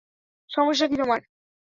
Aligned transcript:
সমস্যা 0.49 0.85
কী 0.87 0.95
তোমার? 0.95 1.19